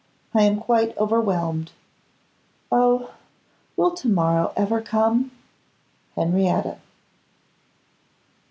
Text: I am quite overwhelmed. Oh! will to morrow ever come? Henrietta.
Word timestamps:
I 0.33 0.41
am 0.41 0.59
quite 0.59 0.97
overwhelmed. 0.97 1.73
Oh! 2.71 3.13
will 3.77 3.91
to 3.91 4.09
morrow 4.09 4.51
ever 4.57 4.81
come? 4.81 5.29
Henrietta. 6.15 6.79